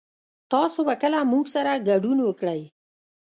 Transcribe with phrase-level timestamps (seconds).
[0.51, 2.61] تاسو به کله موږ سره ګډون وکړئ